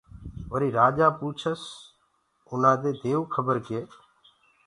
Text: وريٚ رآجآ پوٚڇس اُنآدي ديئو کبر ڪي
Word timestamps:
وريٚ 0.51 0.75
رآجآ 0.77 1.07
پوٚڇس 1.19 1.61
اُنآدي 2.51 2.91
ديئو 3.01 3.21
کبر 3.33 3.57
ڪي 3.67 3.79